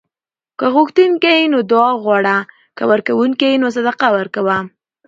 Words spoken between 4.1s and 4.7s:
ورکوه